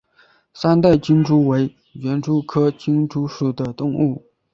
[0.51, 4.25] 三带金蛛为园蛛科金蛛属的动物。